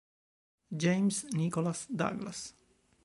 James 0.73 1.25
Nicholas 1.31 1.85
Douglass 1.87 2.55